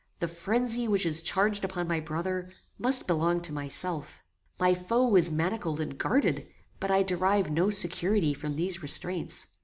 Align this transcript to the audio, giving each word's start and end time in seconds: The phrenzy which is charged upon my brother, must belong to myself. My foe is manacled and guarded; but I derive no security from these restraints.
The 0.17 0.27
phrenzy 0.27 0.87
which 0.87 1.05
is 1.05 1.21
charged 1.21 1.63
upon 1.63 1.87
my 1.87 1.99
brother, 1.99 2.49
must 2.79 3.05
belong 3.05 3.39
to 3.41 3.53
myself. 3.53 4.17
My 4.59 4.73
foe 4.73 5.15
is 5.15 5.29
manacled 5.29 5.79
and 5.79 5.95
guarded; 5.95 6.47
but 6.79 6.89
I 6.89 7.03
derive 7.03 7.51
no 7.51 7.69
security 7.69 8.33
from 8.33 8.55
these 8.55 8.81
restraints. 8.81 9.49